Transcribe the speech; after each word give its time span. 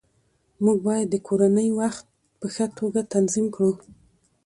موږ 0.63 0.77
باید 0.87 1.07
د 1.11 1.15
کورنۍ 1.27 1.69
وخت 1.79 2.05
په 2.39 2.47
ښه 2.53 2.65
توګه 2.79 3.01
تنظیم 3.13 3.45
کړو 3.55 3.71